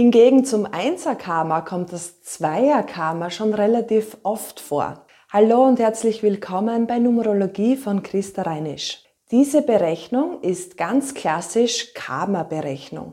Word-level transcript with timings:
Hingegen 0.00 0.46
zum 0.46 0.64
Einser-Karma 0.64 1.60
kommt 1.60 1.92
das 1.92 2.22
Zweier-Karma 2.22 3.28
schon 3.28 3.52
relativ 3.52 4.16
oft 4.22 4.58
vor. 4.58 5.04
Hallo 5.30 5.66
und 5.66 5.78
herzlich 5.78 6.22
willkommen 6.22 6.86
bei 6.86 6.98
Numerologie 6.98 7.76
von 7.76 8.02
Christa 8.02 8.40
Reinisch. 8.40 9.04
Diese 9.30 9.60
Berechnung 9.60 10.40
ist 10.40 10.78
ganz 10.78 11.12
klassisch 11.12 11.92
Karma-Berechnung. 11.92 13.12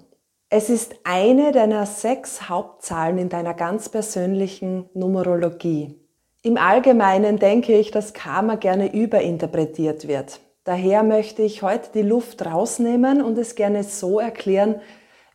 Es 0.49 0.69
ist 0.69 0.95
eine 1.03 1.51
deiner 1.51 1.85
sechs 1.85 2.47
Hauptzahlen 2.47 3.17
in 3.17 3.27
deiner 3.27 3.54
ganz 3.54 3.89
persönlichen 3.89 4.89
Numerologie. 4.93 5.93
Im 6.41 6.55
Allgemeinen 6.55 7.38
denke 7.38 7.77
ich, 7.77 7.91
dass 7.91 8.13
Karma 8.13 8.55
gerne 8.55 8.93
überinterpretiert 8.93 10.07
wird. 10.07 10.39
Daher 10.63 11.04
möchte 11.04 11.41
ich 11.41 11.63
heute 11.63 11.89
die 11.93 12.01
Luft 12.01 12.45
rausnehmen 12.45 13.21
und 13.21 13.38
es 13.38 13.55
gerne 13.55 13.83
so 13.83 14.21
erklären, 14.21 14.79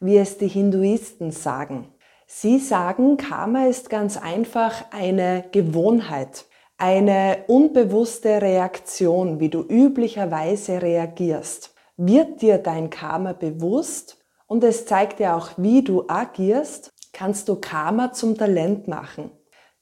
wie 0.02 0.18
es 0.18 0.36
die 0.36 0.48
Hinduisten 0.48 1.30
sagen. 1.30 1.88
Sie 2.26 2.58
sagen, 2.58 3.16
Karma 3.16 3.66
ist 3.66 3.88
ganz 3.88 4.16
einfach 4.16 4.86
eine 4.90 5.44
Gewohnheit, 5.52 6.46
eine 6.76 7.44
unbewusste 7.46 8.42
Reaktion, 8.42 9.38
wie 9.38 9.48
du 9.48 9.62
üblicherweise 9.62 10.82
reagierst. 10.82 11.74
Wird 11.96 12.42
dir 12.42 12.58
dein 12.58 12.90
Karma 12.90 13.32
bewusst 13.32 14.18
und 14.48 14.64
es 14.64 14.86
zeigt 14.86 15.20
dir 15.20 15.36
auch, 15.36 15.50
wie 15.56 15.82
du 15.82 16.08
agierst, 16.08 16.90
kannst 17.12 17.48
du 17.48 17.56
Karma 17.56 18.12
zum 18.12 18.36
Talent 18.36 18.88
machen. 18.88 19.30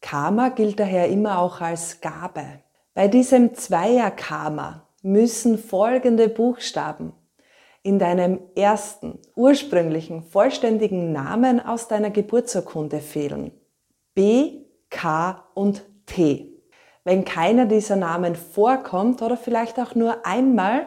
Karma 0.03 0.51
gilt 0.51 0.81
daher 0.81 1.09
immer 1.09 1.39
auch 1.39 1.63
als 1.63 2.01
Gabe. 2.03 2.45
Bei 2.93 3.09
diesem 3.09 3.55
Zweier-Karma 3.55 4.87
müssen 5.03 5.57
folgende 5.57 6.29
Buchstaben 6.29 7.15
in 7.83 7.99
deinem 7.99 8.41
ersten, 8.55 9.19
ursprünglichen, 9.37 10.23
vollständigen 10.23 11.13
Namen 11.13 11.65
aus 11.65 11.89
deiner 11.89 12.11
Geburtsurkunde 12.11 13.01
fehlen. 13.01 13.53
B, 14.15 14.65
K 14.91 15.45
und 15.55 15.83
T. 16.07 16.51
Wenn 17.05 17.25
keiner 17.25 17.65
dieser 17.65 17.97
Namen 17.97 18.35
vorkommt 18.35 19.23
oder 19.23 19.37
vielleicht 19.37 19.79
auch 19.79 19.95
nur 19.95 20.27
einmal, 20.27 20.87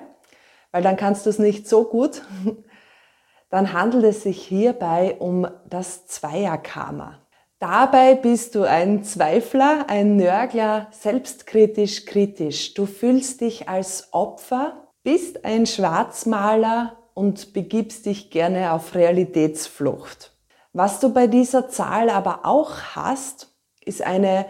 weil 0.72 0.84
dann 0.84 0.98
kannst 0.98 1.26
du 1.26 1.30
es 1.30 1.40
nicht 1.40 1.68
so 1.68 1.86
gut, 1.86 2.22
dann 3.50 3.74
handelt 3.74 4.04
es 4.04 4.24
sich 4.24 4.46
hierbei 4.46 5.16
um 5.20 5.48
das 5.70 6.06
Zweierkarma. 6.08 7.20
Dabei 7.60 8.16
bist 8.16 8.56
du 8.56 8.64
ein 8.64 9.04
Zweifler, 9.04 9.86
ein 9.88 10.18
Nörgler, 10.18 10.88
selbstkritisch, 10.92 12.06
kritisch. 12.06 12.74
Du 12.74 12.86
fühlst 12.86 13.40
dich 13.40 13.70
als 13.70 14.10
Opfer, 14.12 14.83
bist 15.04 15.44
ein 15.44 15.66
Schwarzmaler 15.66 16.98
und 17.14 17.54
begibst 17.54 18.06
dich 18.06 18.32
gerne 18.32 18.72
auf 18.74 18.96
Realitätsflucht. 18.96 20.32
Was 20.72 21.00
du 21.00 21.14
bei 21.14 21.28
dieser 21.28 21.70
Zahl 21.70 22.10
aber 22.10 22.46
auch 22.46 22.96
hast, 22.96 23.54
ist 23.86 24.02
eine 24.02 24.46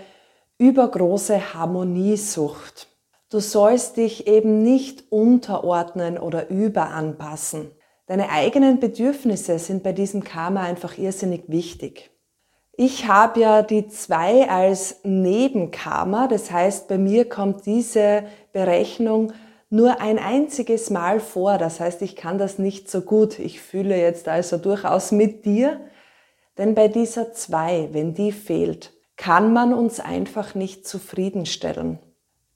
übergroße 0.58 1.54
Harmoniesucht. 1.54 2.88
Du 3.30 3.40
sollst 3.40 3.98
dich 3.98 4.28
eben 4.28 4.62
nicht 4.62 5.12
unterordnen 5.12 6.20
oder 6.20 6.50
überanpassen. 6.50 7.72
Deine 8.06 8.30
eigenen 8.30 8.80
Bedürfnisse 8.80 9.58
sind 9.58 9.82
bei 9.82 9.92
diesem 9.92 10.24
Karma 10.24 10.62
einfach 10.62 10.98
irrsinnig 10.98 11.46
wichtig. 11.48 12.12
Ich 12.76 13.08
habe 13.08 13.40
ja 13.40 13.62
die 13.62 13.88
zwei 13.88 14.50
als 14.50 15.00
Nebenkarma, 15.04 16.28
das 16.28 16.52
heißt, 16.52 16.88
bei 16.88 16.98
mir 16.98 17.28
kommt 17.28 17.66
diese 17.66 18.24
Berechnung 18.52 19.34
nur 19.74 20.02
ein 20.02 20.20
einziges 20.20 20.92
Mal 20.92 21.20
vor, 21.20 21.58
das 21.58 21.80
heißt, 21.80 22.04
ich 22.04 22.16
kann 22.16 22.38
das 22.38 22.60
nicht 22.60 22.92
so 22.92 23.02
gut. 23.02 23.40
Ich 23.40 23.60
fühle 23.60 23.98
jetzt 24.00 24.28
also 24.28 24.58
durchaus 24.58 25.12
mit 25.12 25.46
dir, 25.46 25.82
denn 26.60 26.76
bei 26.76 26.88
dieser 26.88 27.34
zwei, 27.34 27.90
wenn 27.92 28.14
die 28.14 28.32
fehlt, 28.32 28.94
kann 29.18 29.52
man 29.52 29.74
uns 29.74 30.00
einfach 30.00 30.54
nicht 30.54 30.88
zufriedenstellen. 30.88 31.98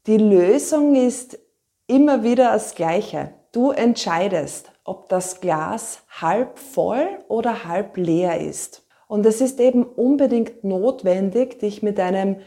Die 0.06 0.18
Lösung 0.18 0.96
ist 0.96 1.40
immer 1.88 2.22
wieder 2.22 2.52
das 2.52 2.76
Gleiche. 2.76 3.34
Du 3.52 3.72
entscheidest, 3.72 4.72
ob 4.84 5.10
das 5.10 5.42
Glas 5.42 6.04
halb 6.22 6.60
voll 6.60 7.08
oder 7.30 7.66
halb 7.66 7.98
leer 7.98 8.40
ist. 8.40 8.86
Und 9.08 9.26
es 9.26 9.42
ist 9.42 9.60
eben 9.60 9.84
unbedingt 9.84 10.64
notwendig, 10.64 11.58
dich 11.58 11.82
mit 11.82 12.00
einem 12.00 12.42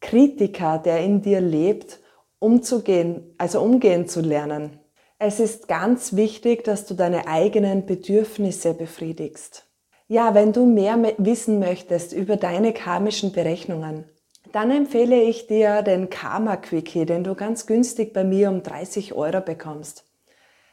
Kritiker, 0.00 0.78
der 0.78 1.00
in 1.00 1.22
dir 1.22 1.40
lebt, 1.40 1.98
umzugehen, 2.42 3.34
also 3.38 3.60
umgehen 3.60 4.08
zu 4.08 4.20
lernen. 4.20 4.80
Es 5.18 5.38
ist 5.38 5.68
ganz 5.68 6.16
wichtig, 6.16 6.64
dass 6.64 6.84
du 6.84 6.94
deine 6.94 7.28
eigenen 7.28 7.86
Bedürfnisse 7.86 8.74
befriedigst. 8.74 9.66
Ja, 10.08 10.34
wenn 10.34 10.52
du 10.52 10.66
mehr 10.66 10.98
wissen 11.18 11.60
möchtest 11.60 12.12
über 12.12 12.36
deine 12.36 12.72
karmischen 12.72 13.32
Berechnungen, 13.32 14.04
dann 14.50 14.70
empfehle 14.70 15.22
ich 15.22 15.46
dir 15.46 15.82
den 15.82 16.10
Karma 16.10 16.56
Quickie, 16.56 17.06
den 17.06 17.22
du 17.22 17.36
ganz 17.36 17.66
günstig 17.66 18.12
bei 18.12 18.24
mir 18.24 18.50
um 18.50 18.62
30 18.62 19.14
Euro 19.14 19.40
bekommst. 19.40 20.04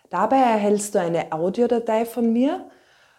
Dabei 0.09 0.37
erhältst 0.37 0.95
du 0.95 0.99
eine 0.99 1.31
Audiodatei 1.31 2.05
von 2.05 2.33
mir 2.33 2.69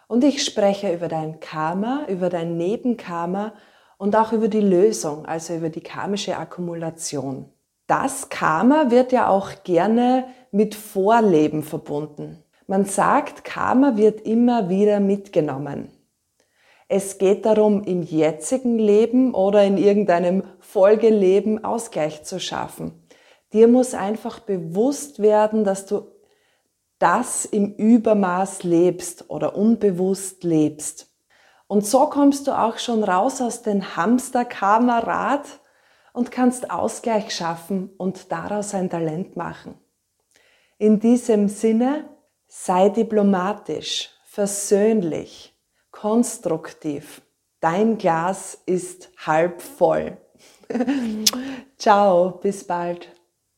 und 0.09 0.25
ich 0.25 0.45
spreche 0.45 0.93
über 0.93 1.07
dein 1.07 1.39
Karma, 1.39 2.05
über 2.09 2.29
dein 2.29 2.57
Nebenkarma 2.57 3.55
und 3.97 4.17
auch 4.17 4.33
über 4.33 4.49
die 4.49 4.61
Lösung, 4.61 5.25
also 5.25 5.55
über 5.55 5.69
die 5.69 5.83
karmische 5.83 6.37
Akkumulation. 6.37 7.49
Das 7.91 8.29
Karma 8.29 8.93
wird 8.93 9.11
ja 9.11 9.29
auch 9.29 9.65
gerne 9.65 10.29
mit 10.53 10.77
Vorleben 10.77 11.65
verbunden. 11.65 12.41
Man 12.69 12.85
sagt, 12.85 13.43
Karma 13.43 13.97
wird 13.97 14.21
immer 14.21 14.69
wieder 14.69 15.01
mitgenommen. 15.01 15.91
Es 16.87 17.19
geht 17.19 17.45
darum, 17.47 17.83
im 17.83 18.03
jetzigen 18.05 18.79
Leben 18.79 19.35
oder 19.35 19.65
in 19.65 19.77
irgendeinem 19.77 20.45
Folgeleben 20.61 21.65
Ausgleich 21.65 22.23
zu 22.23 22.39
schaffen. 22.39 22.93
Dir 23.53 23.67
muss 23.67 23.93
einfach 23.95 24.39
bewusst 24.39 25.19
werden, 25.21 25.65
dass 25.65 25.85
du 25.87 26.03
das 27.01 27.45
im 27.45 27.75
Übermaß 27.75 28.63
lebst 28.63 29.29
oder 29.31 29.57
unbewusst 29.57 30.45
lebst. 30.45 31.11
Und 31.67 31.85
so 31.85 32.07
kommst 32.07 32.47
du 32.47 32.53
auch 32.53 32.79
schon 32.79 33.03
raus 33.03 33.41
aus 33.41 33.63
dem 33.63 33.97
Hamsterkamerad 33.97 35.60
und 36.13 36.31
kannst 36.31 36.71
Ausgleich 36.71 37.35
schaffen 37.35 37.91
und 37.97 38.31
daraus 38.33 38.75
ein 38.75 38.91
Talent 38.91 39.37
machen. 39.37 39.79
In 40.79 40.99
diesem 40.99 41.49
Sinne, 41.49 42.09
sei 42.49 42.89
diplomatisch, 42.89 44.11
versöhnlich, 44.25 45.55
konstruktiv. 45.91 47.23
Dein 47.61 47.99
Glas 47.99 48.59
ist 48.65 49.11
halb 49.27 49.61
voll. 49.61 50.17
Ciao, 51.79 52.31
bis 52.43 52.67
bald. 52.67 53.20